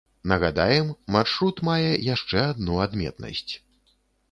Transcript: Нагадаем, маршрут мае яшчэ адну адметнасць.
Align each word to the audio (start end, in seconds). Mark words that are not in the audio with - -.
Нагадаем, 0.29 0.87
маршрут 1.15 1.61
мае 1.69 1.93
яшчэ 2.15 2.41
адну 2.55 2.81
адметнасць. 2.89 3.49